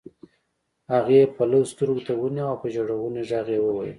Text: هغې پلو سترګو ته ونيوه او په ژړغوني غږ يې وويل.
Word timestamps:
هغې 0.93 1.21
پلو 1.35 1.59
سترګو 1.71 2.01
ته 2.07 2.13
ونيوه 2.17 2.49
او 2.51 2.57
په 2.61 2.67
ژړغوني 2.73 3.21
غږ 3.29 3.47
يې 3.55 3.59
وويل. 3.63 3.89